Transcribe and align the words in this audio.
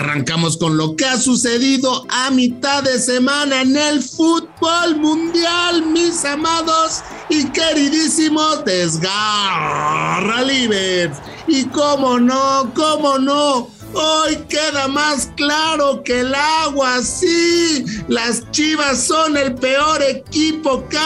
arrancamos 0.00 0.56
con 0.56 0.76
lo 0.76 0.96
que 0.96 1.04
ha 1.04 1.18
sucedido 1.18 2.06
a 2.08 2.30
mitad 2.30 2.82
de 2.82 2.98
semana 2.98 3.60
en 3.60 3.76
el 3.76 4.02
fútbol 4.02 4.96
mundial, 4.96 5.84
mis 5.86 6.24
amados 6.24 7.02
y 7.28 7.44
queridísimos 7.50 8.64
Desgarra 8.64 10.42
Libres. 10.42 11.10
Y 11.46 11.64
cómo 11.66 12.18
no, 12.18 12.72
cómo 12.74 13.18
no 13.18 13.79
Hoy 13.92 14.36
queda 14.48 14.88
más 14.88 15.30
claro 15.36 16.02
que 16.04 16.20
el 16.20 16.34
agua, 16.34 17.02
sí. 17.02 17.84
Las 18.08 18.50
Chivas 18.50 19.02
son 19.02 19.36
el 19.36 19.54
peor 19.54 20.02
equipo 20.02 20.88
que 20.88 20.98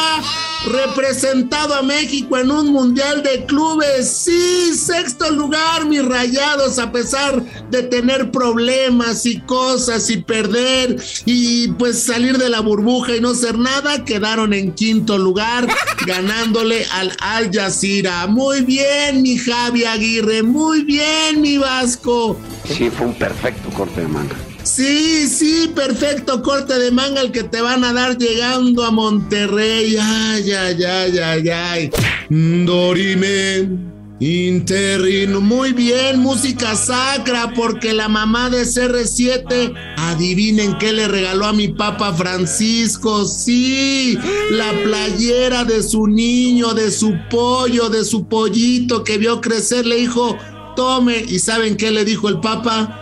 representado 0.66 1.74
a 1.74 1.82
México 1.82 2.38
en 2.38 2.50
un 2.50 2.68
mundial 2.68 3.22
de 3.22 3.44
clubes. 3.46 4.08
Sí, 4.08 4.74
sexto 4.74 5.30
lugar, 5.30 5.86
mis 5.86 6.04
rayados, 6.04 6.78
a 6.78 6.90
pesar 6.90 7.42
de 7.70 7.82
tener 7.82 8.30
problemas 8.30 9.26
y 9.26 9.40
cosas 9.40 10.08
y 10.10 10.18
perder 10.18 10.96
y 11.24 11.68
pues 11.68 12.02
salir 12.02 12.38
de 12.38 12.48
la 12.48 12.60
burbuja 12.60 13.16
y 13.16 13.20
no 13.20 13.34
ser 13.34 13.58
nada, 13.58 14.04
quedaron 14.04 14.52
en 14.52 14.72
quinto 14.72 15.18
lugar, 15.18 15.68
ganándole 16.06 16.86
al 16.92 17.12
Al 17.20 17.50
Jazeera. 17.52 18.26
Muy 18.26 18.62
bien, 18.62 19.22
mi 19.22 19.36
Javi 19.38 19.84
Aguirre, 19.84 20.42
muy 20.42 20.82
bien, 20.84 21.40
mi 21.40 21.58
Vasco. 21.58 22.38
Sí, 22.64 22.90
fue 22.90 23.06
un 23.06 23.14
perfecto 23.14 23.70
corte 23.70 24.00
de 24.00 24.08
manga. 24.08 24.36
Sí, 24.62 25.28
sí, 25.28 25.70
perfecto 25.74 26.42
corte 26.42 26.78
de 26.78 26.90
manga 26.90 27.20
el 27.20 27.30
que 27.30 27.42
te 27.44 27.60
van 27.60 27.84
a 27.84 27.92
dar 27.92 28.16
llegando 28.16 28.84
a 28.84 28.90
Monterrey. 28.90 29.96
Ay, 30.00 30.50
ay, 30.50 30.84
ay, 30.84 31.18
ay, 31.18 31.48
ay. 31.48 31.90
Dorime. 32.30 33.94
Interino, 34.20 35.40
muy 35.40 35.72
bien, 35.72 36.20
música 36.20 36.76
sacra, 36.76 37.52
porque 37.54 37.92
la 37.92 38.08
mamá 38.08 38.48
de 38.48 38.62
CR7, 38.62 39.74
adivinen 39.98 40.78
qué 40.78 40.92
le 40.92 41.08
regaló 41.08 41.46
a 41.46 41.52
mi 41.52 41.68
papa 41.68 42.14
Francisco, 42.14 43.24
sí, 43.26 44.16
la 44.52 44.72
playera 44.84 45.64
de 45.64 45.82
su 45.82 46.06
niño, 46.06 46.74
de 46.74 46.92
su 46.92 47.12
pollo, 47.28 47.88
de 47.90 48.04
su 48.04 48.28
pollito 48.28 49.02
que 49.02 49.18
vio 49.18 49.40
crecer, 49.40 49.84
le 49.84 49.96
dijo, 49.96 50.38
tome. 50.74 51.24
¿Y 51.26 51.38
saben 51.38 51.76
qué 51.76 51.90
le 51.90 52.04
dijo 52.04 52.28
el 52.28 52.40
Papa? 52.40 53.00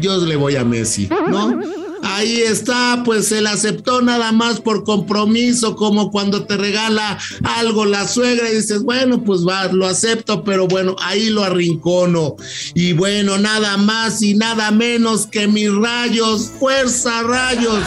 Yo 0.00 0.16
le 0.18 0.36
voy 0.36 0.56
a 0.56 0.64
Messi, 0.64 1.08
¿no? 1.28 1.60
Ahí 2.02 2.40
está, 2.42 3.02
pues 3.04 3.32
él 3.32 3.46
aceptó 3.46 4.00
nada 4.02 4.30
más 4.32 4.60
por 4.60 4.84
compromiso, 4.84 5.74
como 5.74 6.10
cuando 6.10 6.44
te 6.44 6.56
regala 6.56 7.18
algo 7.42 7.84
la 7.84 8.06
suegra 8.06 8.50
y 8.50 8.56
dices, 8.56 8.82
bueno, 8.82 9.24
pues 9.24 9.46
va, 9.46 9.66
lo 9.66 9.86
acepto, 9.86 10.44
pero 10.44 10.68
bueno, 10.68 10.94
ahí 11.00 11.28
lo 11.28 11.42
arrincono. 11.42 12.36
Y 12.74 12.92
bueno, 12.92 13.38
nada 13.38 13.76
más 13.76 14.22
y 14.22 14.34
nada 14.34 14.70
menos 14.70 15.26
que 15.26 15.48
mis 15.48 15.74
rayos, 15.74 16.52
fuerza 16.58 17.22
rayos. 17.22 17.82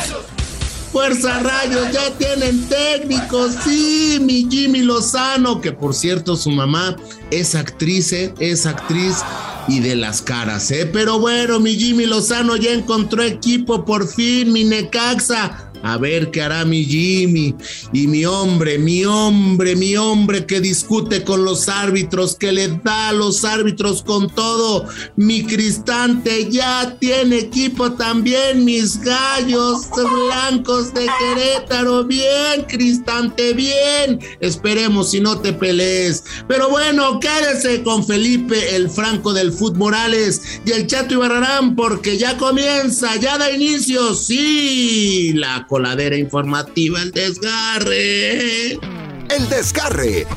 Fuerza 0.91 1.39
Rayos, 1.39 1.91
ya 1.93 2.11
tienen 2.17 2.67
técnicos, 2.67 3.53
sí, 3.63 4.19
mi 4.21 4.45
Jimmy 4.49 4.79
Lozano, 4.79 5.61
que 5.61 5.71
por 5.71 5.93
cierto 5.93 6.35
su 6.35 6.51
mamá 6.51 6.97
es 7.29 7.55
actriz, 7.55 8.11
¿eh? 8.11 8.33
es 8.39 8.65
actriz 8.65 9.23
y 9.67 9.79
de 9.79 9.95
las 9.95 10.21
caras, 10.21 10.71
¿eh? 10.71 10.85
Pero 10.85 11.19
bueno, 11.19 11.59
mi 11.59 11.75
Jimmy 11.75 12.05
Lozano 12.05 12.55
ya 12.55 12.71
encontró 12.71 13.23
equipo 13.23 13.85
por 13.85 14.07
fin, 14.07 14.51
mi 14.51 14.63
Necaxa 14.63 15.71
a 15.83 15.97
ver 15.97 16.31
qué 16.31 16.41
hará 16.41 16.65
mi 16.65 16.85
Jimmy 16.85 17.55
y 17.93 18.07
mi 18.07 18.25
hombre, 18.25 18.77
mi 18.77 19.05
hombre, 19.05 19.75
mi 19.75 19.95
hombre 19.95 20.45
que 20.45 20.61
discute 20.61 21.23
con 21.23 21.43
los 21.43 21.69
árbitros, 21.69 22.35
que 22.35 22.51
le 22.51 22.67
da 22.83 23.09
a 23.09 23.13
los 23.13 23.43
árbitros 23.43 24.03
con 24.03 24.29
todo. 24.29 24.87
Mi 25.15 25.43
Cristante 25.43 26.49
ya 26.49 26.95
tiene 26.99 27.39
equipo 27.39 27.93
también, 27.93 28.63
mis 28.63 28.99
gallos 29.01 29.87
blancos 29.91 30.93
de 30.93 31.07
Querétaro. 31.19 32.03
Bien, 32.03 32.65
Cristante, 32.67 33.53
bien. 33.53 34.19
Esperemos 34.39 35.11
si 35.11 35.19
no 35.19 35.39
te 35.39 35.53
pelees. 35.53 36.23
Pero 36.47 36.69
bueno, 36.69 37.19
quédese 37.19 37.83
con 37.83 38.05
Felipe, 38.05 38.75
el 38.75 38.89
Franco 38.89 39.33
del 39.33 39.50
Fútbol 39.51 39.91
Morales 39.91 40.41
y 40.65 40.71
el 40.71 40.87
Chato 40.87 41.15
Ibarrarán, 41.15 41.75
porque 41.75 42.17
ya 42.17 42.37
comienza, 42.37 43.15
ya 43.15 43.37
da 43.37 43.51
inicio, 43.51 44.13
sí, 44.13 45.33
la 45.33 45.65
coladera 45.67 46.15
informativa, 46.15 47.01
el 47.01 47.11
desgarre. 47.11 48.73
El 48.73 49.49
desgarre. 49.49 50.27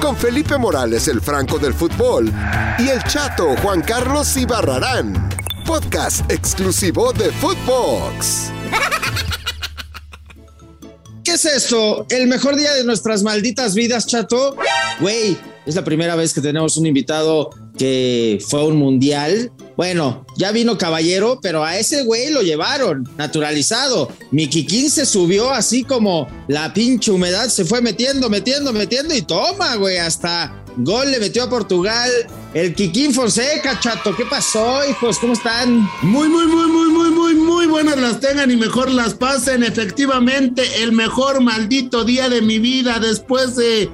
Con 0.00 0.16
Felipe 0.16 0.56
Morales, 0.56 1.08
el 1.08 1.20
Franco 1.20 1.58
del 1.58 1.74
fútbol, 1.74 2.32
y 2.78 2.88
el 2.88 3.02
chato 3.04 3.54
Juan 3.56 3.82
Carlos 3.82 4.36
Ibarrarán. 4.36 5.28
Podcast 5.66 6.30
exclusivo 6.30 7.12
de 7.12 7.30
Footbox. 7.32 8.50
¿Qué 11.24 11.32
es 11.32 11.44
esto? 11.44 12.06
¿El 12.08 12.28
mejor 12.28 12.56
día 12.56 12.72
de 12.72 12.84
nuestras 12.84 13.22
malditas 13.22 13.74
vidas, 13.74 14.06
chato? 14.06 14.56
Güey, 15.00 15.36
es 15.66 15.74
la 15.74 15.84
primera 15.84 16.16
vez 16.16 16.32
que 16.32 16.40
tenemos 16.40 16.76
un 16.76 16.86
invitado 16.86 17.50
que 17.80 18.38
fue 18.46 18.62
un 18.62 18.76
mundial. 18.76 19.50
Bueno, 19.74 20.26
ya 20.36 20.52
vino 20.52 20.76
caballero, 20.76 21.38
pero 21.40 21.64
a 21.64 21.78
ese 21.78 22.02
güey 22.02 22.28
lo 22.28 22.42
llevaron 22.42 23.08
naturalizado. 23.16 24.10
Mi 24.30 24.48
Kikín 24.48 24.90
se 24.90 25.06
subió 25.06 25.50
así 25.50 25.82
como 25.84 26.28
la 26.46 26.74
pinche 26.74 27.10
humedad 27.10 27.48
se 27.48 27.64
fue 27.64 27.80
metiendo, 27.80 28.28
metiendo, 28.28 28.74
metiendo 28.74 29.14
y 29.14 29.22
toma, 29.22 29.76
güey, 29.76 29.96
hasta 29.96 30.62
gol 30.76 31.10
le 31.10 31.20
metió 31.20 31.44
a 31.44 31.48
Portugal. 31.48 32.10
El 32.52 32.74
Kikín 32.74 33.14
Fonseca, 33.14 33.80
chato, 33.80 34.14
¿qué 34.14 34.26
pasó, 34.26 34.80
hijos? 34.86 35.18
¿Cómo 35.18 35.32
están? 35.32 35.88
Muy, 36.02 36.28
muy, 36.28 36.46
muy, 36.48 36.66
muy, 36.66 36.88
muy, 36.90 37.10
muy, 37.10 37.34
muy 37.34 37.66
buenas 37.66 37.96
las 37.96 38.20
tengan 38.20 38.50
y 38.50 38.56
mejor 38.56 38.90
las 38.90 39.14
pasen. 39.14 39.62
Efectivamente, 39.62 40.82
el 40.82 40.92
mejor 40.92 41.40
maldito 41.40 42.04
día 42.04 42.28
de 42.28 42.42
mi 42.42 42.58
vida 42.58 42.98
después 42.98 43.56
de 43.56 43.88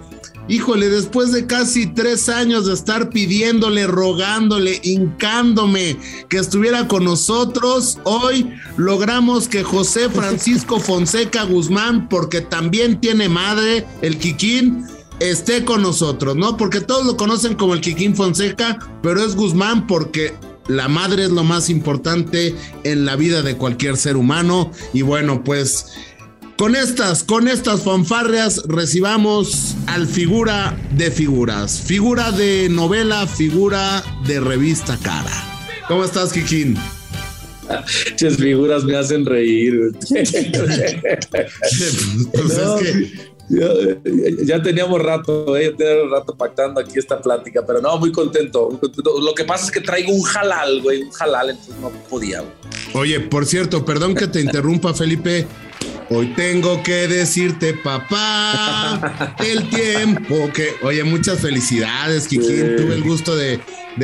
Híjole, 0.48 0.88
después 0.88 1.32
de 1.32 1.46
casi 1.46 1.88
tres 1.88 2.28
años 2.28 2.66
de 2.66 2.74
estar 2.74 3.10
pidiéndole, 3.10 3.86
rogándole, 3.88 4.80
hincándome 4.84 5.96
que 6.28 6.38
estuviera 6.38 6.86
con 6.86 7.04
nosotros, 7.04 7.98
hoy 8.04 8.52
logramos 8.76 9.48
que 9.48 9.64
José 9.64 10.08
Francisco 10.14 10.78
Fonseca 10.78 11.42
Guzmán, 11.42 12.08
porque 12.08 12.42
también 12.42 13.00
tiene 13.00 13.28
madre, 13.28 13.84
el 14.02 14.18
Kikín, 14.18 14.86
esté 15.18 15.64
con 15.64 15.82
nosotros, 15.82 16.36
¿no? 16.36 16.56
Porque 16.56 16.80
todos 16.80 17.06
lo 17.06 17.16
conocen 17.16 17.54
como 17.54 17.74
el 17.74 17.80
Kikín 17.80 18.14
Fonseca, 18.14 18.78
pero 19.02 19.24
es 19.24 19.34
Guzmán 19.34 19.86
porque 19.88 20.34
la 20.68 20.88
madre 20.88 21.24
es 21.24 21.30
lo 21.30 21.42
más 21.42 21.70
importante 21.70 22.54
en 22.84 23.04
la 23.04 23.16
vida 23.16 23.42
de 23.42 23.56
cualquier 23.56 23.96
ser 23.96 24.16
humano. 24.16 24.72
Y 24.92 25.02
bueno, 25.02 25.42
pues 25.42 25.86
con 26.56 26.74
estas, 26.74 27.22
con 27.22 27.48
estas 27.48 27.82
fanfarrias 27.82 28.62
recibamos 28.66 29.76
al 29.86 30.06
figura 30.06 30.76
de 30.92 31.10
figuras, 31.10 31.80
figura 31.80 32.32
de 32.32 32.68
novela, 32.70 33.26
figura 33.26 34.02
de 34.26 34.40
revista 34.40 34.98
cara. 35.02 35.32
¿Cómo 35.88 36.04
estás, 36.04 36.32
Kikín? 36.32 36.76
Muchas 38.10 38.36
figuras 38.36 38.84
me 38.84 38.96
hacen 38.96 39.26
reír. 39.26 39.92
pues 42.32 42.58
es 42.58 42.70
que 42.80 43.36
ya, 44.44 44.60
teníamos 44.62 45.00
rato, 45.02 45.56
eh, 45.56 45.70
ya 45.70 45.76
teníamos 45.76 46.10
rato 46.10 46.34
pactando 46.36 46.80
aquí 46.80 46.98
esta 46.98 47.20
plática, 47.20 47.64
pero 47.64 47.80
no, 47.80 47.96
muy 47.98 48.10
contento, 48.10 48.70
muy 48.70 48.80
contento. 48.80 49.20
Lo 49.20 49.34
que 49.34 49.44
pasa 49.44 49.66
es 49.66 49.70
que 49.70 49.80
traigo 49.80 50.12
un 50.12 50.26
halal, 50.26 50.82
güey, 50.82 51.02
un 51.02 51.10
halal, 51.18 51.50
entonces 51.50 51.76
no 51.80 51.90
podía. 52.08 52.42
Oye, 52.94 53.20
por 53.20 53.46
cierto, 53.46 53.84
perdón 53.84 54.14
que 54.14 54.26
te 54.26 54.40
interrumpa, 54.40 54.94
Felipe. 54.94 55.46
Hoy 56.08 56.34
tengo 56.36 56.84
que 56.84 57.08
decirte, 57.08 57.74
papá, 57.74 59.34
el 59.44 59.68
tiempo 59.68 60.50
que. 60.54 60.74
Oye, 60.82 61.02
muchas 61.02 61.40
felicidades, 61.40 62.28
Kikín. 62.28 62.76
Tuve 62.76 62.94
el 62.94 63.02
gusto 63.02 63.34
de, 63.34 63.60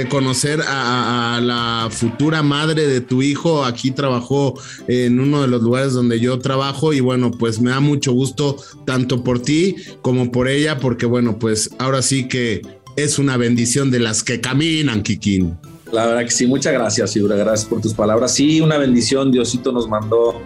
conocer 0.09 0.61
a, 0.67 1.39
la 1.41 1.89
futura 1.91 2.43
madre 2.43 2.89
de 2.89 3.01
tu 3.01 3.23
hijo. 3.23 3.65
Aquí 3.65 3.93
trabajó 3.93 4.59
en 4.89 5.21
uno 5.21 5.43
de 5.43 5.49
los 5.49 5.63
lugares 5.63 5.93
donde 5.93 6.19
yo 6.19 6.41
trabajo. 6.41 6.93
Y 6.93 6.99
bueno, 6.99 7.31
pues 7.31 7.61
me 7.61 7.71
da 7.71 7.79
mucho 7.79 8.13
gusto 8.13 8.57
tanto 8.85 9.23
por 9.23 9.41
ti 9.41 9.77
como 10.01 10.33
por 10.33 10.49
ella, 10.49 10.81
porque 10.81 11.07
bueno, 11.07 11.39
pues 11.39 11.71
ahora 11.79 12.03
sí 12.03 12.27
que 12.27 12.63
es 12.97 13.21
una 13.21 13.37
bendición 13.37 13.93
de 13.93 14.01
las 14.01 14.25
que 14.25 14.41
caminan, 14.41 15.05
Kikín. 15.05 15.57
La 15.93 16.07
verdad 16.07 16.25
que 16.25 16.31
sí, 16.31 16.47
muchas 16.47 16.73
gracias, 16.73 17.13
Figura. 17.13 17.37
Gracias 17.37 17.69
por 17.69 17.81
tus 17.81 17.95
palabras. 17.95 18.35
Sí, 18.35 18.61
una 18.61 18.79
bendición. 18.79 19.31
Diosito 19.31 19.71
nos 19.71 19.89
mandó 19.89 20.41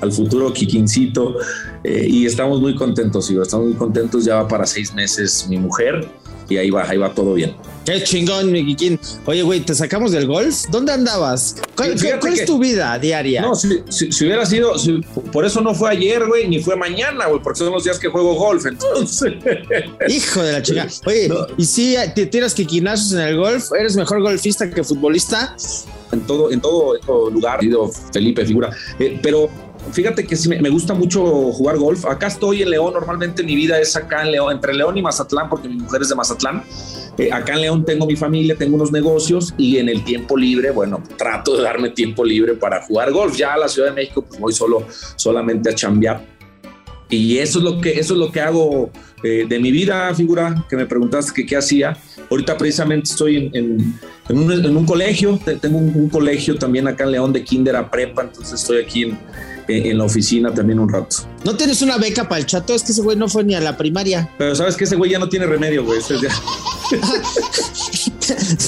al 0.00 0.12
futuro 0.12 0.52
Kikincito 0.52 1.36
eh, 1.84 2.06
y 2.08 2.26
estamos 2.26 2.60
muy 2.60 2.74
contentos, 2.74 3.30
Igor, 3.30 3.42
estamos 3.44 3.66
muy 3.68 3.76
contentos, 3.76 4.24
ya 4.24 4.36
va 4.36 4.48
para 4.48 4.66
seis 4.66 4.92
meses 4.94 5.46
mi 5.48 5.58
mujer 5.58 6.08
y 6.48 6.56
ahí 6.56 6.68
va, 6.70 6.82
ahí 6.88 6.96
va 6.98 7.14
todo 7.14 7.34
bien. 7.34 7.54
Qué 7.84 8.02
chingón, 8.02 8.50
mi 8.50 8.64
Kikín. 8.66 8.98
Oye, 9.24 9.42
güey, 9.42 9.60
¿te 9.60 9.72
sacamos 9.74 10.10
del 10.10 10.26
golf? 10.26 10.64
¿Dónde 10.70 10.92
andabas? 10.92 11.56
¿Cuál, 11.76 11.92
es 12.34 12.44
tu 12.44 12.58
vida 12.58 12.98
diaria? 12.98 13.40
No, 13.42 13.54
si, 13.54 13.68
si- 13.88 14.10
si 14.10 14.24
hubiera 14.26 14.44
sido, 14.44 14.76
si- 14.76 15.00
por 15.32 15.44
eso 15.44 15.60
no 15.60 15.74
fue 15.74 15.90
ayer, 15.90 16.26
güey, 16.26 16.48
ni 16.48 16.58
fue 16.58 16.74
mañana, 16.76 17.26
güey, 17.26 17.40
porque 17.40 17.58
son 17.60 17.72
los 17.72 17.84
días 17.84 17.98
que 18.00 18.08
juego 18.08 18.34
golf, 18.34 18.66
entonces. 18.66 19.32
Hijo 20.08 20.42
de 20.42 20.52
la 20.52 20.62
chica. 20.62 20.88
Oye, 21.06 21.28
No. 21.28 21.46
¿y 21.56 21.64
si 21.64 21.94
te 22.14 22.26
tiras 22.26 22.52
quiquinazos 22.52 23.12
en 23.12 23.20
el 23.20 23.36
golf? 23.36 23.70
¿Eres 23.78 23.94
mejor 23.96 24.20
golfista 24.20 24.68
que 24.68 24.82
futbolista? 24.82 25.56
en 26.12 26.20
todo, 26.22 26.50
en 26.50 26.60
todo, 26.60 26.96
en 26.96 27.02
todo 27.02 27.30
lugar, 27.30 27.60
Felipe 28.12 28.44
figura. 28.44 28.70
Eh, 28.98 29.20
pero 29.22 29.48
fíjate 29.92 30.26
que 30.26 30.36
sí 30.36 30.48
me, 30.48 30.68
gusta 30.70 30.94
mucho 30.94 31.22
jugar 31.52 31.76
golf. 31.78 32.04
Acá 32.06 32.26
estoy 32.28 32.62
en 32.62 32.70
León, 32.70 32.92
normalmente 32.94 33.42
mi 33.42 33.54
vida 33.56 33.80
es 33.80 33.96
acá 33.96 34.22
en 34.22 34.32
León, 34.32 34.52
entre 34.52 34.74
León 34.74 34.96
y 34.98 35.02
Mazatlán, 35.02 35.48
porque 35.48 35.68
mi 35.68 35.76
mujer 35.76 36.02
es 36.02 36.08
de 36.08 36.14
Mazatlán. 36.14 36.62
Eh, 37.18 37.30
acá 37.32 37.54
en 37.54 37.60
León 37.62 37.84
tengo 37.84 38.06
mi 38.06 38.16
familia, 38.16 38.54
tengo 38.56 38.76
unos 38.76 38.92
negocios 38.92 39.52
y 39.58 39.78
en 39.78 39.88
el 39.88 40.04
tiempo 40.04 40.36
libre, 40.36 40.70
bueno, 40.70 41.02
trato 41.18 41.56
de 41.56 41.62
darme 41.62 41.90
tiempo 41.90 42.24
libre 42.24 42.54
para 42.54 42.82
jugar 42.82 43.10
golf. 43.12 43.36
Ya 43.36 43.54
a 43.54 43.58
la 43.58 43.68
Ciudad 43.68 43.88
de 43.88 43.94
México, 43.94 44.24
pues 44.26 44.40
voy 44.40 44.52
solo, 44.52 44.86
solamente 45.16 45.70
a 45.70 45.74
chambear. 45.74 46.24
Y 47.08 47.38
eso 47.38 47.58
es 47.58 47.64
lo 47.64 47.80
que, 47.80 47.98
eso 47.98 48.14
es 48.14 48.20
lo 48.20 48.30
que 48.30 48.40
hago 48.40 48.90
eh, 49.24 49.44
de 49.48 49.58
mi 49.58 49.72
vida, 49.72 50.14
figura, 50.14 50.64
que 50.70 50.76
me 50.76 50.86
preguntaste 50.86 51.32
que 51.34 51.44
qué 51.44 51.56
hacía. 51.56 51.96
Ahorita 52.30 52.56
precisamente 52.56 53.10
estoy 53.10 53.36
en, 53.36 53.50
en- 53.56 54.00
en 54.28 54.38
un, 54.38 54.52
en 54.52 54.76
un 54.76 54.86
colegio, 54.86 55.36
te- 55.44 55.56
tengo 55.56 55.78
un, 55.78 55.92
un 55.92 56.08
colegio 56.08 56.54
también 56.56 56.86
acá 56.86 57.02
en 57.02 57.10
León 57.10 57.32
de 57.32 57.42
kinder 57.42 57.74
a 57.74 57.90
prepa, 57.90 58.22
entonces 58.22 58.60
estoy 58.60 58.78
aquí 58.84 59.02
en, 59.02 59.18
en- 59.70 59.98
la 59.98 60.04
oficina 60.04 60.52
también 60.52 60.78
un 60.78 60.88
rato. 60.88 61.16
¿No 61.44 61.56
tienes 61.56 61.80
una 61.82 61.96
beca 61.96 62.28
para 62.28 62.38
el 62.40 62.46
chato? 62.46 62.74
Es 62.74 62.82
que 62.82 62.92
ese 62.92 63.00
güey 63.02 63.16
no 63.16 63.28
fue 63.28 63.44
ni 63.44 63.54
a 63.54 63.60
la 63.60 63.76
primaria. 63.76 64.28
Pero 64.38 64.54
sabes 64.54 64.76
que 64.76 64.84
ese 64.84 64.96
güey 64.96 65.10
ya 65.10 65.18
no 65.18 65.28
tiene 65.28 65.46
remedio, 65.46 65.84
güey. 65.84 65.98
Ese 66.00 66.14
ya- 66.20 66.34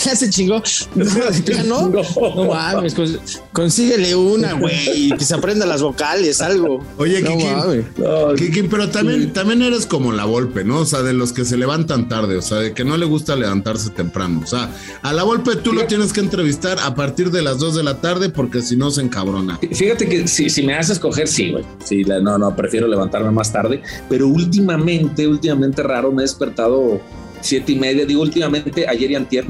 ya 0.04 0.16
se 0.16 0.30
chingó. 0.30 0.62
No, 0.94 1.04
de 1.30 1.42
plano. 1.42 1.90
No 2.34 2.44
mames, 2.46 2.96
cons- 2.96 3.40
consíguele 3.52 4.14
una, 4.14 4.54
güey, 4.54 4.74
y 4.94 5.10
que 5.16 5.24
se 5.24 5.34
aprenda 5.34 5.66
las 5.66 5.82
vocales, 5.82 6.40
algo. 6.40 6.84
Oye, 6.98 7.20
no 7.20 7.30
Kikín. 7.36 7.52
mames. 7.56 7.84
No, 7.98 8.34
Kikín, 8.34 8.68
pero 8.68 8.88
también, 8.90 9.32
también 9.32 9.62
eres 9.62 9.86
como 9.86 10.12
la 10.12 10.24
Volpe, 10.24 10.64
¿no? 10.64 10.78
O 10.80 10.86
sea, 10.86 11.02
de 11.02 11.12
los 11.12 11.32
que 11.32 11.44
se 11.44 11.56
levantan 11.56 12.08
tarde, 12.08 12.36
o 12.36 12.42
sea, 12.42 12.58
de 12.58 12.72
que 12.72 12.84
no 12.84 12.96
le 12.96 13.06
gusta 13.06 13.36
levantarse 13.36 13.90
temprano. 13.90 14.40
O 14.42 14.46
sea, 14.46 14.70
a 15.02 15.12
la 15.12 15.22
Volpe 15.24 15.56
tú 15.56 15.72
lo 15.72 15.86
tienes 15.86 16.12
que 16.12 16.20
entrevistar 16.20 16.78
a 16.80 16.94
partir 16.94 17.30
de 17.30 17.42
las 17.42 17.58
2 17.58 17.74
de 17.76 17.82
la 17.82 18.00
tarde 18.00 18.28
porque 18.30 18.62
si 18.62 18.76
no 18.76 18.90
se 18.90 19.02
encabrona. 19.02 19.58
Fíjate 19.72 20.08
que 20.08 20.26
si, 20.28 20.48
si 20.50 20.62
me 20.62 20.74
haces 20.74 20.92
escoger, 20.92 21.28
sí, 21.28 21.50
güey. 21.50 21.64
Sí, 21.84 22.04
la- 22.04 22.20
no, 22.20 22.38
no, 22.38 22.54
prefiero 22.62 22.86
levantarme 22.86 23.30
más 23.30 23.52
tarde. 23.52 23.82
Pero 24.08 24.28
últimamente, 24.28 25.26
últimamente 25.26 25.82
raro, 25.82 26.12
me 26.12 26.22
he 26.22 26.24
despertado 26.26 27.00
siete 27.40 27.72
y 27.72 27.76
media. 27.76 28.06
Digo, 28.06 28.22
últimamente, 28.22 28.86
ayer 28.88 29.10
y 29.10 29.14
antier. 29.16 29.44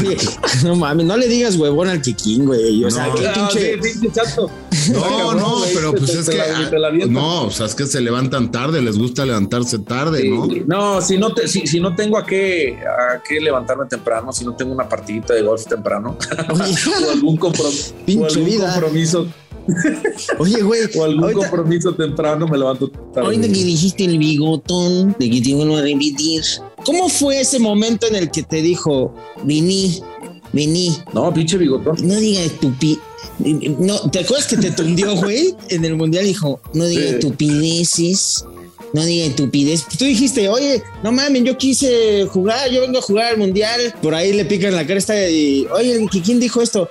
Oye, 0.00 0.16
no 0.64 0.76
mames, 0.76 1.04
no 1.06 1.16
le 1.16 1.26
digas 1.28 1.56
huevón 1.56 1.88
al 1.88 2.00
Kikín, 2.00 2.46
güey. 2.46 2.84
O 2.84 2.90
sea, 2.90 3.08
No, 3.08 3.14
qué 3.16 3.26
Ah, 3.26 3.32
pinche. 3.50 3.74
sí, 3.82 3.92
pinche 4.00 4.12
chato. 4.20 4.50
No, 4.92 5.00
cabrón, 5.02 5.36
no, 5.38 5.58
güey, 5.58 5.74
pero 5.74 5.92
pues 5.92 6.12
te- 6.12 6.18
es 6.20 6.26
te 6.26 6.32
que. 6.32 6.38
la- 6.38 6.70
te 6.70 6.78
la 6.78 6.88
ah. 6.88 7.06
No, 7.08 7.44
o 7.46 7.50
sea, 7.50 7.66
es 7.66 7.74
que 7.74 7.86
se 7.86 8.00
levantan 8.00 8.50
tarde, 8.52 8.80
les 8.82 8.96
gusta 8.98 9.24
levantarse 9.24 9.78
tarde, 9.80 10.28
¿no? 10.28 10.46
No, 10.66 11.00
si 11.00 11.16
no, 11.18 11.32
te- 11.34 11.48
si, 11.48 11.66
si 11.66 11.80
no 11.80 11.94
tengo 11.96 12.16
a 12.18 12.24
qué, 12.26 12.76
a 12.84 13.20
qué 13.26 13.40
levantarme 13.40 13.86
temprano, 13.86 14.32
si 14.32 14.44
no 14.44 14.54
tengo 14.54 14.72
una 14.72 14.88
partidita 14.88 15.34
de 15.34 15.42
golf 15.42 15.66
temprano, 15.66 16.16
o 16.50 17.10
algún, 17.10 17.38
comprom- 17.38 17.92
o 17.92 18.04
Pinche 18.04 18.26
algún 18.38 18.44
vida. 18.44 18.70
compromiso, 18.72 19.26
Oye, 20.38 20.62
güey. 20.62 20.82
o 20.96 21.04
algún 21.04 21.24
ahorita- 21.24 21.48
compromiso 21.50 21.94
temprano, 21.94 22.46
me 22.46 22.58
levanto 22.58 22.88
tarde. 22.88 23.26
Ahorita 23.26 23.46
que 23.48 23.64
dijiste 23.64 24.04
el 24.04 24.18
bigotón, 24.18 25.14
de 25.18 25.30
que 25.30 25.40
te 25.40 25.50
iban 25.50 25.70
a 25.72 25.80
repetir. 25.82 26.42
¿Cómo 26.84 27.08
fue 27.08 27.40
ese 27.40 27.58
momento 27.58 28.06
en 28.06 28.16
el 28.16 28.30
que 28.30 28.42
te 28.42 28.60
dijo, 28.62 29.14
vení, 29.42 30.00
vení, 30.52 30.96
No, 31.12 31.32
pinche 31.32 31.56
bigotón. 31.56 31.96
no 32.06 32.14
diga 32.16 32.40
estupi... 32.42 32.98
No, 33.38 33.98
¿te 34.10 34.20
acuerdas 34.20 34.46
que 34.46 34.56
te 34.56 34.70
tundió, 34.70 35.16
güey? 35.20 35.54
En 35.70 35.84
el 35.84 35.96
mundial 35.96 36.24
dijo, 36.24 36.60
no 36.72 36.84
diga 36.84 37.02
estupideces, 37.04 38.44
no 38.92 39.04
diga 39.04 39.26
estupidez. 39.26 39.84
Tú 39.98 40.04
dijiste, 40.04 40.48
oye, 40.48 40.82
no 41.02 41.10
mames, 41.10 41.42
yo 41.42 41.58
quise 41.58 42.26
jugar, 42.26 42.70
yo 42.70 42.80
vengo 42.82 42.98
a 42.98 43.02
jugar 43.02 43.32
al 43.32 43.38
mundial. 43.38 43.92
Por 44.02 44.14
ahí 44.14 44.32
le 44.32 44.44
pican 44.44 44.74
la 44.74 44.86
cresta 44.86 45.28
y, 45.28 45.66
oye, 45.72 46.06
¿que 46.12 46.20
¿quién 46.22 46.38
dijo 46.38 46.62
esto? 46.62 46.88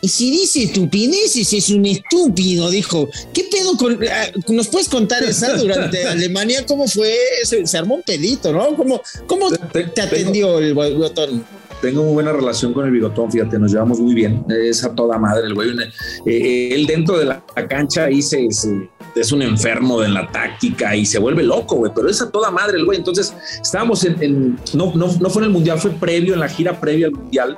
Y 0.00 0.08
si 0.08 0.30
dice 0.30 0.62
estupideces, 0.64 1.52
es 1.52 1.70
un 1.70 1.84
estúpido, 1.86 2.70
dijo. 2.70 3.08
¿Qué 3.32 3.44
pedo 3.50 3.76
con.? 3.76 3.98
ah, 4.10 4.26
¿Nos 4.48 4.68
puedes 4.68 4.88
contar 4.88 5.24
esa 5.24 5.56
durante 5.56 6.04
Alemania? 6.08 6.64
¿Cómo 6.66 6.86
fue? 6.86 7.14
Se, 7.44 7.66
se 7.66 7.78
armó 7.78 7.96
un 7.96 8.02
pedito, 8.02 8.52
¿no? 8.52 8.76
¿Cómo, 8.76 9.00
cómo 9.26 9.50
Te- 9.50 9.84
te 9.84 10.00
atendió 10.02 10.58
el 10.58 10.74
botón? 10.74 11.44
Tengo 11.82 12.02
muy 12.04 12.14
buena 12.14 12.32
relación 12.32 12.72
con 12.72 12.86
el 12.86 12.90
bigotón, 12.90 13.30
fíjate, 13.30 13.58
nos 13.58 13.70
llevamos 13.70 14.00
muy 14.00 14.14
bien. 14.14 14.42
Es 14.48 14.82
a 14.84 14.94
toda 14.94 15.18
madre 15.18 15.46
el 15.46 15.54
güey. 15.54 15.70
Eh, 15.70 15.90
eh, 16.26 16.68
él 16.74 16.86
dentro 16.86 17.18
de 17.18 17.26
la, 17.26 17.44
la 17.54 17.68
cancha 17.68 18.04
ahí 18.04 18.22
se, 18.22 18.50
se- 18.50 18.88
es 19.14 19.30
un 19.32 19.42
enfermo 19.42 20.00
de 20.00 20.08
la 20.08 20.30
táctica 20.30 20.96
y 20.96 21.04
se 21.04 21.18
vuelve 21.18 21.42
loco, 21.42 21.76
güey, 21.76 21.92
pero 21.94 22.08
es 22.08 22.20
a 22.22 22.30
toda 22.30 22.50
madre 22.50 22.78
el 22.78 22.86
güey. 22.86 22.98
Entonces, 22.98 23.34
estábamos 23.62 24.04
en, 24.04 24.22
en- 24.22 24.60
no, 24.72 24.92
no, 24.94 25.14
no 25.20 25.30
fue 25.30 25.42
en 25.42 25.46
el 25.48 25.52
mundial, 25.52 25.78
fue 25.78 25.90
previo, 25.90 26.32
en 26.34 26.40
la 26.40 26.48
gira 26.48 26.80
previa 26.80 27.06
al 27.08 27.12
mundial. 27.12 27.56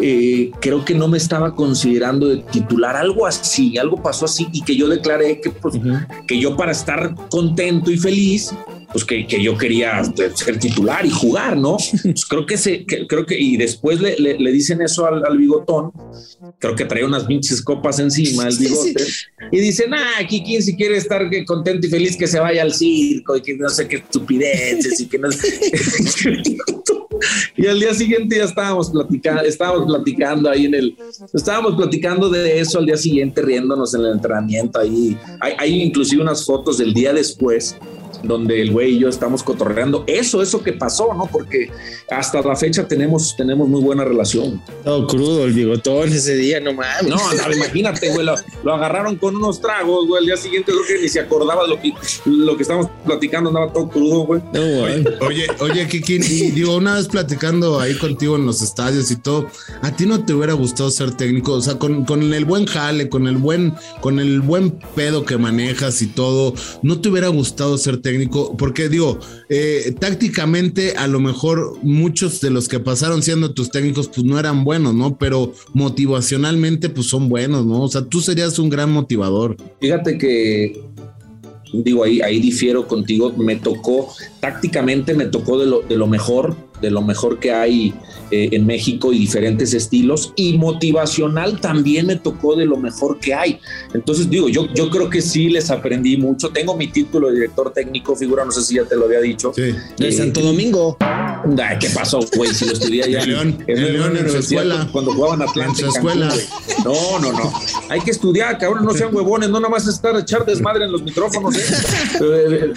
Eh, 0.00 0.50
creo 0.60 0.84
que 0.84 0.94
no 0.94 1.06
me 1.08 1.18
estaba 1.18 1.54
considerando 1.54 2.26
de 2.28 2.38
titular, 2.38 2.96
algo 2.96 3.26
así, 3.26 3.78
algo 3.78 4.02
pasó 4.02 4.24
así 4.24 4.48
y 4.52 4.62
que 4.62 4.74
yo 4.76 4.88
declaré 4.88 5.40
que, 5.40 5.50
pues, 5.50 5.76
que 6.26 6.38
yo 6.38 6.56
para 6.56 6.72
estar 6.72 7.14
contento 7.30 7.90
y 7.92 7.96
feliz, 7.98 8.50
pues 8.92 9.04
que, 9.04 9.26
que 9.26 9.42
yo 9.42 9.56
quería 9.56 10.02
ser 10.34 10.58
titular 10.58 11.04
y 11.06 11.10
jugar, 11.10 11.56
¿no? 11.56 11.76
Pues 12.02 12.26
creo 12.26 12.44
que 12.46 12.56
se, 12.56 12.84
que- 12.84 13.06
creo 13.06 13.24
que, 13.26 13.38
y 13.38 13.56
después 13.56 14.00
le, 14.00 14.16
le- 14.18 14.38
le 14.38 14.52
dicen 14.52 14.82
eso 14.82 15.06
al, 15.06 15.24
al 15.24 15.38
bigotón, 15.38 15.92
creo 16.58 16.74
que 16.74 16.84
traía 16.84 17.06
unas 17.06 17.24
pinches 17.24 17.62
copas 17.62 17.98
encima 17.98 18.46
el 18.48 18.52
Sí, 18.52 18.64
bigote, 18.64 19.04
y 19.52 19.58
dicen, 19.58 19.94
ah, 19.94 20.26
quien 20.28 20.62
si 20.62 20.74
quiere 20.76 20.96
estar 20.96 21.28
contento 21.46 21.86
y 21.86 21.90
feliz 21.90 22.16
que 22.16 22.26
se 22.26 22.38
vaya 22.40 22.62
al 22.62 22.72
circo 22.74 23.36
y 23.36 23.42
que 23.42 23.54
no 23.56 23.68
sé 23.68 23.86
qué 23.88 23.96
estupideces 23.96 25.00
y 25.00 25.06
que 25.06 25.18
no 25.18 25.28
Y 27.56 27.66
al 27.66 27.78
día 27.78 27.94
siguiente 27.94 28.36
ya 28.36 28.44
estábamos 28.44 28.90
platicando, 28.90 29.42
estábamos 29.42 29.86
platicando 29.86 30.50
ahí 30.50 30.66
en 30.66 30.74
el, 30.74 30.96
estábamos 31.32 31.76
platicando 31.76 32.28
de 32.28 32.58
eso 32.58 32.78
al 32.78 32.86
día 32.86 32.96
siguiente 32.96 33.42
riéndonos 33.42 33.94
en 33.94 34.00
el 34.00 34.12
entrenamiento 34.12 34.80
ahí. 34.80 35.16
Hay, 35.40 35.52
hay 35.58 35.82
inclusive 35.82 36.20
unas 36.22 36.44
fotos 36.44 36.78
del 36.78 36.92
día 36.92 37.12
después 37.12 37.76
donde 38.26 38.60
el 38.60 38.72
güey 38.72 38.94
y 38.94 38.98
yo 39.00 39.08
estamos 39.08 39.42
cotorreando. 39.42 40.04
Eso, 40.06 40.42
eso 40.42 40.62
que 40.62 40.72
pasó, 40.72 41.14
¿no? 41.14 41.26
Porque 41.30 41.70
hasta 42.10 42.42
la 42.42 42.56
fecha 42.56 42.86
tenemos, 42.86 43.36
tenemos 43.36 43.68
muy 43.68 43.80
buena 43.80 44.04
relación. 44.04 44.62
Todo 44.84 45.06
crudo 45.06 45.44
el 45.44 45.52
bigotón 45.52 46.12
ese 46.12 46.36
día, 46.36 46.60
no 46.60 46.72
mames. 46.72 47.08
No, 47.08 47.16
no, 47.16 47.52
imagínate, 47.54 48.10
güey, 48.10 48.24
lo, 48.24 48.34
lo 48.62 48.74
agarraron 48.74 49.16
con 49.16 49.36
unos 49.36 49.60
tragos, 49.60 50.06
güey. 50.06 50.20
Al 50.20 50.26
día 50.26 50.36
siguiente 50.36 50.72
creo 50.72 50.84
que 50.86 51.02
ni 51.02 51.08
se 51.08 51.20
acordaba 51.20 51.66
lo 51.66 51.80
que, 51.80 51.92
lo 52.26 52.56
que 52.56 52.62
estábamos 52.62 52.90
platicando, 53.04 53.50
andaba 53.50 53.72
todo 53.72 53.88
crudo, 53.88 54.20
güey. 54.26 54.40
No, 54.52 54.80
güey. 54.80 55.04
Oye, 55.20 55.46
oye, 55.60 55.88
Kikín, 55.88 56.22
y 56.22 56.50
digo, 56.50 56.76
una 56.76 56.94
vez 56.94 57.08
platicando 57.08 57.80
ahí 57.80 57.94
contigo 57.94 58.36
en 58.36 58.46
los 58.46 58.62
estadios 58.62 59.10
y 59.10 59.16
todo, 59.16 59.48
¿a 59.82 59.94
ti 59.94 60.06
no 60.06 60.24
te 60.24 60.34
hubiera 60.34 60.52
gustado 60.54 60.90
ser 60.90 61.12
técnico? 61.14 61.52
O 61.52 61.60
sea, 61.60 61.78
con, 61.78 62.04
con 62.04 62.32
el 62.32 62.44
buen 62.44 62.66
jale, 62.66 63.08
con 63.08 63.26
el 63.26 63.36
buen, 63.36 63.74
con 64.00 64.18
el 64.20 64.40
buen 64.40 64.72
pedo 64.94 65.24
que 65.24 65.36
manejas 65.36 66.02
y 66.02 66.06
todo, 66.06 66.54
¿no 66.82 67.00
te 67.00 67.08
hubiera 67.08 67.28
gustado 67.28 67.76
ser 67.78 67.98
técnico? 67.98 68.13
Porque 68.58 68.88
digo, 68.88 69.18
eh, 69.48 69.94
tácticamente 69.98 70.94
a 70.96 71.06
lo 71.06 71.20
mejor 71.20 71.78
muchos 71.82 72.40
de 72.40 72.50
los 72.50 72.68
que 72.68 72.80
pasaron 72.80 73.22
siendo 73.22 73.52
tus 73.52 73.70
técnicos 73.70 74.08
pues 74.08 74.24
no 74.24 74.38
eran 74.38 74.64
buenos, 74.64 74.94
¿no? 74.94 75.16
Pero 75.16 75.52
motivacionalmente 75.72 76.88
pues 76.88 77.06
son 77.06 77.28
buenos, 77.28 77.66
¿no? 77.66 77.82
O 77.82 77.88
sea, 77.88 78.02
tú 78.02 78.20
serías 78.20 78.58
un 78.58 78.70
gran 78.70 78.90
motivador. 78.92 79.56
Fíjate 79.80 80.18
que 80.18 80.80
digo 81.72 82.04
ahí, 82.04 82.20
ahí 82.20 82.40
difiero 82.40 82.86
contigo. 82.86 83.32
Me 83.36 83.56
tocó, 83.56 84.12
tácticamente 84.40 85.14
me 85.14 85.26
tocó 85.26 85.58
de 85.58 85.66
lo, 85.66 85.80
de 85.82 85.96
lo 85.96 86.06
mejor, 86.06 86.56
de 86.80 86.90
lo 86.90 87.02
mejor 87.02 87.38
que 87.38 87.52
hay 87.52 87.94
eh, 88.30 88.48
en 88.52 88.66
México 88.66 89.12
y 89.12 89.18
diferentes 89.18 89.72
estilos. 89.74 90.32
Y 90.36 90.58
motivacional 90.58 91.60
también 91.60 92.06
me 92.06 92.16
tocó 92.16 92.56
de 92.56 92.66
lo 92.66 92.76
mejor 92.76 93.18
que 93.18 93.32
hay. 93.34 93.60
Entonces, 93.94 94.28
digo, 94.28 94.48
yo, 94.48 94.66
yo 94.74 94.90
creo 94.90 95.08
que 95.08 95.22
sí 95.22 95.48
les 95.48 95.70
aprendí 95.70 96.16
mucho. 96.16 96.50
Tengo 96.50 96.76
mi 96.76 96.88
título 96.88 97.28
de 97.28 97.34
director 97.34 97.72
técnico, 97.72 98.14
figura, 98.16 98.44
no 98.44 98.50
sé 98.52 98.62
si 98.62 98.74
ya 98.74 98.84
te 98.84 98.96
lo 98.96 99.06
había 99.06 99.20
dicho. 99.20 99.52
Sí. 99.54 99.74
De 99.98 100.12
Santo 100.12 100.40
Domingo. 100.40 100.96
Ay, 101.00 101.78
¿Qué 101.78 101.88
pasó, 101.90 102.20
güey? 102.36 102.52
Si 102.54 102.64
lo 102.66 102.72
estudié 102.72 103.04
allá 103.04 103.22
En 103.22 103.28
León, 103.30 103.64
en 103.66 103.82
León, 103.92 103.94
en 103.94 104.16
su 104.16 104.20
universidad 104.24 104.40
escuela. 104.64 104.88
Cuando 104.92 105.12
jugaban 105.12 105.42
Atlante. 105.42 105.82
En 105.82 105.90
su 105.90 105.96
escuela. 105.96 106.28
güey. 106.28 106.44
No, 106.84 107.18
no, 107.20 107.32
no. 107.32 107.52
Hay 107.88 108.00
que 108.00 108.10
estudiar, 108.10 108.58
cabrón. 108.58 108.84
No 108.84 108.92
sean 108.92 109.14
huevones. 109.14 109.48
No 109.48 109.60
nada 109.60 109.70
más 109.70 109.86
estar 109.86 110.14
a 110.16 110.20
echar 110.20 110.44
desmadre 110.44 110.84
en 110.84 110.92
los 110.92 111.02
micrófonos. 111.02 111.56
¿eh? 111.56 111.60
Eh, 112.20 112.72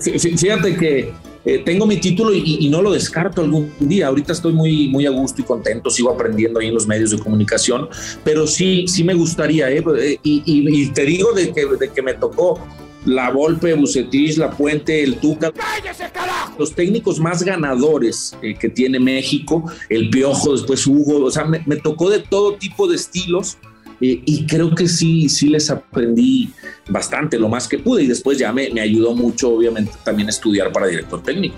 fí- 0.00 0.38
Fíjate 0.38 0.76
que 0.76 1.12
eh, 1.44 1.62
tengo 1.64 1.86
mi 1.86 1.96
título 1.96 2.32
y, 2.32 2.68
no 2.68 2.80
lo 2.82 2.92
descarto 2.92 3.42
algún 3.42 3.72
día. 3.80 4.06
Ahorita 4.06 4.32
estoy 4.32 4.52
muy, 4.52 4.88
muy 4.88 5.06
a 5.06 5.10
gusto 5.10 5.42
y 5.42 5.44
contento, 5.44 5.90
sigo 5.90 6.10
aprendiendo 6.10 6.60
ahí 6.60 6.68
en 6.68 6.74
los 6.74 6.86
medios 6.86 7.10
de 7.10 7.18
comunicación, 7.18 7.88
pero 8.24 8.46
sí, 8.46 8.86
sí 8.88 9.04
me 9.04 9.14
gustaría, 9.14 9.70
¿eh? 9.70 9.84
eh 9.98 10.18
y, 10.22 10.86
te 10.88 11.04
digo 11.04 11.32
de 11.32 11.52
que, 11.52 11.66
de 11.66 11.90
que 11.90 12.02
me 12.02 12.14
tocó 12.14 12.60
la 13.04 13.30
Volpe, 13.30 13.74
Bucetich, 13.74 14.36
La 14.36 14.50
Puente, 14.50 15.02
el 15.02 15.16
Tuca. 15.16 15.52
¡Cállese, 15.52 16.10
carajo! 16.12 16.54
Los 16.58 16.74
técnicos 16.74 17.18
más 17.18 17.42
ganadores 17.42 18.36
eh, 18.42 18.54
que 18.54 18.68
tiene 18.68 19.00
México, 19.00 19.64
el 19.88 20.10
Piojo, 20.10 20.52
después 20.52 20.86
Hugo, 20.86 21.24
o 21.24 21.30
sea, 21.30 21.44
me, 21.44 21.76
tocó 21.76 22.10
de 22.10 22.20
todo 22.20 22.54
tipo 22.54 22.86
de 22.86 22.96
estilos 22.96 23.58
y 24.04 24.46
creo 24.46 24.74
que 24.74 24.88
sí, 24.88 25.28
sí 25.28 25.48
les 25.48 25.70
aprendí 25.70 26.50
bastante, 26.88 27.38
lo 27.38 27.48
más 27.48 27.68
que 27.68 27.78
pude 27.78 28.02
y 28.02 28.06
después 28.06 28.38
ya 28.38 28.52
me, 28.52 28.70
me 28.70 28.80
ayudó 28.80 29.14
mucho, 29.14 29.50
obviamente, 29.50 29.92
también 30.04 30.28
estudiar 30.28 30.72
para 30.72 30.86
director 30.86 31.22
técnico. 31.22 31.56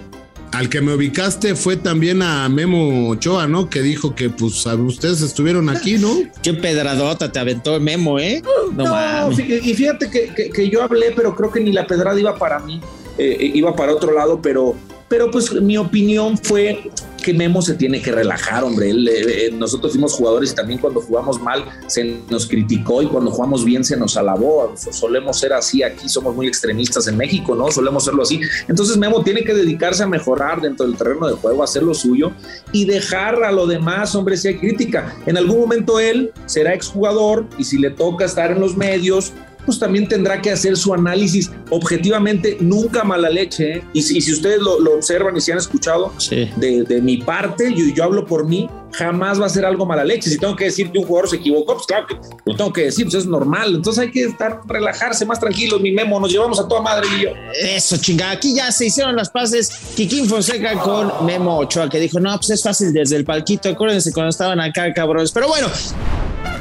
Al 0.52 0.68
que 0.68 0.80
me 0.80 0.94
ubicaste 0.94 1.56
fue 1.56 1.76
también 1.76 2.22
a 2.22 2.48
Memo 2.48 3.08
Ochoa, 3.08 3.48
¿no? 3.48 3.68
Que 3.68 3.82
dijo 3.82 4.14
que 4.14 4.30
pues 4.30 4.64
ustedes 4.66 5.20
estuvieron 5.20 5.68
aquí, 5.68 5.98
¿no? 5.98 6.14
Qué 6.42 6.54
pedradota 6.54 7.32
te 7.32 7.40
aventó 7.40 7.80
Memo, 7.80 8.20
¿eh? 8.20 8.40
No, 8.72 8.84
mames. 8.84 9.40
Y 9.40 9.74
fíjate 9.74 10.08
que, 10.08 10.50
que, 10.52 10.70
yo 10.70 10.82
hablé, 10.82 11.12
pero 11.16 11.34
creo 11.34 11.50
que 11.50 11.58
ni 11.58 11.72
la 11.72 11.88
pedrada 11.88 12.20
iba 12.20 12.38
para 12.38 12.60
mí, 12.60 12.80
eh, 13.18 13.50
iba 13.52 13.74
para 13.74 13.92
otro 13.92 14.12
lado, 14.12 14.40
pero, 14.40 14.76
pero 15.08 15.28
pues 15.28 15.50
mi 15.60 15.76
opinión 15.76 16.38
fue 16.38 16.88
que 17.24 17.32
Memo 17.32 17.62
se 17.62 17.74
tiene 17.74 18.02
que 18.02 18.12
relajar, 18.12 18.62
hombre. 18.62 18.90
Eh, 18.90 19.50
nosotros 19.52 19.92
fuimos 19.92 20.12
jugadores 20.12 20.52
y 20.52 20.54
también 20.54 20.78
cuando 20.78 21.00
jugamos 21.00 21.40
mal 21.40 21.64
se 21.86 22.18
nos 22.28 22.46
criticó 22.46 23.02
y 23.02 23.06
cuando 23.06 23.30
jugamos 23.30 23.64
bien 23.64 23.82
se 23.82 23.96
nos 23.96 24.16
alabó. 24.18 24.74
Solemos 24.76 25.40
ser 25.40 25.54
así 25.54 25.82
aquí, 25.82 26.06
somos 26.08 26.36
muy 26.36 26.46
extremistas 26.46 27.08
en 27.08 27.16
México, 27.16 27.54
¿no? 27.54 27.70
Solemos 27.72 28.04
serlo 28.04 28.22
así. 28.22 28.40
Entonces 28.68 28.98
Memo 28.98 29.22
tiene 29.22 29.42
que 29.42 29.54
dedicarse 29.54 30.02
a 30.02 30.06
mejorar 30.06 30.60
dentro 30.60 30.86
del 30.86 30.96
terreno 30.96 31.26
de 31.26 31.34
juego, 31.34 31.62
hacer 31.62 31.82
lo 31.82 31.94
suyo 31.94 32.32
y 32.72 32.84
dejar 32.84 33.42
a 33.42 33.50
lo 33.50 33.66
demás, 33.66 34.14
hombre, 34.14 34.36
si 34.36 34.48
hay 34.48 34.58
crítica. 34.58 35.16
En 35.24 35.38
algún 35.38 35.60
momento 35.60 35.98
él 35.98 36.30
será 36.44 36.74
exjugador 36.74 37.46
y 37.56 37.64
si 37.64 37.78
le 37.78 37.90
toca 37.90 38.26
estar 38.26 38.50
en 38.50 38.60
los 38.60 38.76
medios, 38.76 39.32
pues 39.64 39.78
también 39.78 40.08
tendrá 40.08 40.40
que 40.40 40.50
hacer 40.50 40.76
su 40.76 40.94
análisis 40.94 41.50
objetivamente, 41.70 42.56
nunca 42.60 43.04
mala 43.04 43.28
leche. 43.28 43.78
¿eh? 43.78 43.84
Y, 43.92 44.02
si, 44.02 44.20
si, 44.20 44.32
ustedes 44.32 44.60
lo, 44.60 44.76
observan 44.94 45.36
y 45.36 45.40
si 45.40 45.52
han 45.52 45.58
escuchado 45.58 46.12
de, 46.30 47.00
mi 47.02 47.18
parte, 47.18 47.72
yo, 47.74 47.84
yo 47.94 48.04
hablo 48.04 48.26
por 48.26 48.46
mí, 48.46 48.68
jamás 48.92 49.40
va 49.40 49.46
a 49.46 49.48
ser 49.48 49.64
algo 49.64 49.86
mala 49.86 50.04
leche. 50.04 50.30
Si 50.30 50.38
tengo 50.38 50.56
que 50.56 50.64
decir 50.64 50.90
que 50.90 50.98
un 50.98 51.06
jugador 51.06 51.28
se 51.28 51.36
equivocó, 51.36 51.74
pues 51.74 51.86
claro 51.86 52.06
que 52.06 52.16
lo 52.44 52.56
tengo 52.56 52.72
que 52.72 52.84
decir, 52.84 53.06
pues 53.06 53.14
es 53.14 53.26
normal. 53.26 53.74
Entonces 53.74 54.02
hay 54.02 54.10
que 54.10 54.24
estar, 54.24 54.60
relajarse 54.66 55.26
más 55.26 55.40
tranquilos, 55.40 55.80
mi 55.80 55.92
memo, 55.92 56.20
nos 56.20 56.30
llevamos 56.30 56.58
a 56.60 56.68
toda 56.68 56.80
madre 56.80 57.06
y 57.18 57.24
yo. 57.24 57.30
Eso, 57.62 57.96
chinga, 57.96 58.30
aquí 58.30 58.54
ya 58.54 58.70
se 58.72 58.86
hicieron 58.86 59.16
las 59.16 59.30
paces. 59.30 59.70
Kikín 59.96 60.28
Fonseca 60.28 60.74
con 60.80 61.26
Memo 61.26 61.58
Ochoa, 61.58 61.88
que 61.88 61.98
dijo, 61.98 62.20
no, 62.20 62.36
pues 62.36 62.50
es 62.50 62.62
fácil 62.62 62.92
desde 62.92 63.16
el 63.16 63.24
palquito, 63.24 63.68
acuérdense 63.68 64.12
cuando 64.12 64.30
estaban 64.30 64.60
acá, 64.60 64.92
cabrones. 64.92 65.32
Pero 65.32 65.48
bueno. 65.48 65.68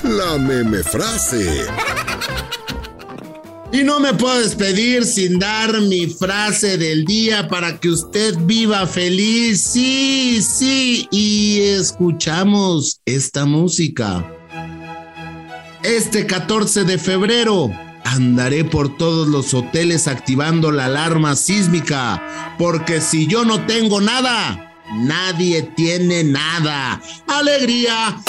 La 0.04 0.38
meme 0.38 0.84
frase. 0.84 1.66
Y 3.74 3.84
no 3.84 4.00
me 4.00 4.13
puedo 4.13 4.39
despedir 4.39 5.03
sin 5.03 5.39
dar 5.39 5.82
mi 5.82 6.06
frase 6.06 6.77
del 6.77 7.06
día 7.06 7.48
para 7.48 7.80
que 7.80 7.89
usted 7.89 8.36
viva 8.42 8.86
feliz. 8.86 9.63
Sí, 9.63 10.44
sí. 10.44 11.08
Y 11.10 11.60
escuchamos 11.62 13.01
esta 13.03 13.46
música. 13.46 14.32
Este 15.82 16.27
14 16.27 16.84
de 16.84 17.00
febrero 17.00 17.72
andaré 18.06 18.63
por 18.63 18.96
todos 18.96 19.27
los 19.27 19.56
hoteles 19.56 20.08
activando 20.08 20.72
la 20.72 20.86
alarma 20.86 21.36
sísmica. 21.36 22.56
Porque 22.60 23.01
si 23.01 23.25
yo 23.25 23.44
no 23.44 23.65
tengo 23.65 24.01
nada, 24.01 24.72
nadie 25.00 25.63
tiene 25.75 26.24
nada. 26.24 27.01
Alegría 27.25 28.22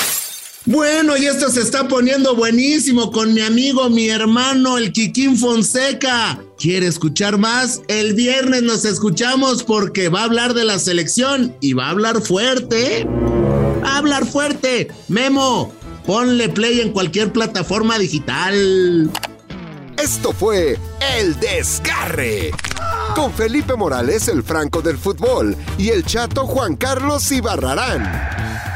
bueno, 0.66 1.16
y 1.18 1.26
esto 1.26 1.50
se 1.50 1.60
está 1.60 1.88
poniendo 1.88 2.34
buenísimo 2.34 3.12
con 3.12 3.34
mi 3.34 3.42
amigo, 3.42 3.90
mi 3.90 4.08
hermano, 4.08 4.78
el 4.78 4.92
Kikín 4.92 5.36
Fonseca. 5.36 6.40
¿Quiere 6.58 6.86
escuchar 6.86 7.36
más? 7.36 7.82
El 7.86 8.14
viernes 8.14 8.62
nos 8.62 8.86
escuchamos 8.86 9.62
porque 9.62 10.08
va 10.08 10.22
a 10.22 10.24
hablar 10.24 10.54
de 10.54 10.64
la 10.64 10.78
selección 10.78 11.54
y 11.60 11.74
va 11.74 11.88
a 11.88 11.90
hablar 11.90 12.22
fuerte. 12.22 13.06
Hablar 13.84 14.24
fuerte. 14.24 14.88
Memo, 15.08 15.70
ponle 16.06 16.48
play 16.48 16.80
en 16.80 16.92
cualquier 16.92 17.30
plataforma 17.30 17.98
digital. 17.98 19.10
Esto 20.02 20.32
fue 20.32 20.78
El 21.18 21.38
Desgarre. 21.40 22.52
Con 23.14 23.30
Felipe 23.34 23.74
Morales, 23.76 24.28
el 24.28 24.42
Franco 24.42 24.80
del 24.80 24.96
Fútbol, 24.96 25.56
y 25.76 25.90
el 25.90 26.04
chato 26.04 26.46
Juan 26.46 26.76
Carlos 26.76 27.30
Ibarrarán 27.30 28.43